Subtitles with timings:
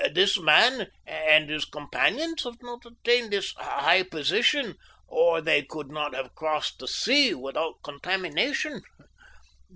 [0.15, 4.73] This man and his companions have not attained this high position
[5.07, 8.81] or they could not have crossed the sea without contamination.